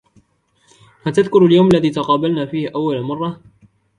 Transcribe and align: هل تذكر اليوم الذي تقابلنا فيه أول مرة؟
هل 1.03 1.13
تذكر 1.13 1.45
اليوم 1.45 1.67
الذي 1.67 1.89
تقابلنا 1.89 2.45
فيه 2.45 2.69
أول 2.75 3.01
مرة؟ 3.01 3.39